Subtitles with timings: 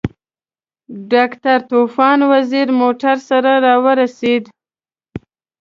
[1.11, 4.43] ډاکټر طوفان وزیری موټر سره راورسېد.